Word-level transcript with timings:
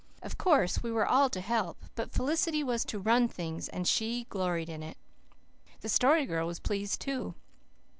Of 0.23 0.35
course, 0.35 0.81
we 0.81 0.91
were 0.91 1.05
all 1.05 1.29
to 1.29 1.41
help; 1.41 1.85
but 1.93 2.11
Felicity 2.11 2.63
was 2.63 2.83
to 2.85 2.97
"run 2.97 3.27
things," 3.27 3.69
and 3.69 3.87
she 3.87 4.23
gloried 4.31 4.67
in 4.67 4.81
it. 4.81 4.97
The 5.81 5.89
Story 5.89 6.25
Girl 6.25 6.47
was 6.47 6.57
pleased, 6.59 6.99
too. 6.99 7.35